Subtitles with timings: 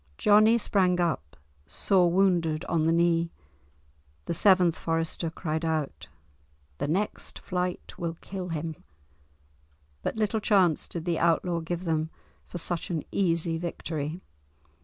[0.17, 3.29] Johnie sprang up, sore wounded on the knee.
[4.25, 6.07] The seventh forester cried out,
[6.79, 8.77] "The next flight will kill him,"
[10.01, 12.09] but little chance did the outlaw give them
[12.47, 14.21] for such an easy victory.